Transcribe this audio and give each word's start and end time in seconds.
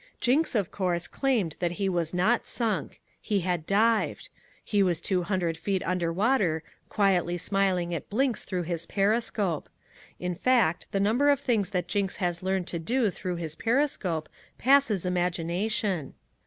Jinks 0.19 0.55
of 0.55 0.71
course 0.71 1.05
claimed 1.05 1.55
that 1.59 1.73
he 1.73 1.87
was 1.87 2.11
not 2.11 2.47
sunk. 2.47 2.99
He 3.21 3.41
had 3.41 3.67
dived. 3.67 4.29
He 4.63 4.81
was 4.81 4.99
two 4.99 5.21
hundred 5.21 5.57
feet 5.57 5.83
under 5.85 6.11
water 6.11 6.63
quietly 6.89 7.37
smiling 7.37 7.93
at 7.93 8.09
Blinks 8.09 8.43
through 8.43 8.63
his 8.63 8.87
periscope. 8.87 9.69
In 10.19 10.33
fact 10.33 10.87
the 10.91 10.99
number 10.99 11.29
of 11.29 11.39
things 11.39 11.69
that 11.69 11.87
Jinks 11.87 12.15
has 12.15 12.41
learned 12.41 12.65
to 12.69 12.79
do 12.79 13.11
through 13.11 13.35
his 13.35 13.53
periscope 13.53 14.27
passes 14.57 15.05
imagination. 15.05 16.15